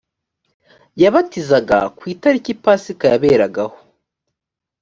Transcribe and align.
yabatizaga 1.01 1.77
ku 1.97 2.03
italiki 2.13 2.51
pasika 2.63 3.05
yaberagaho 3.13 3.77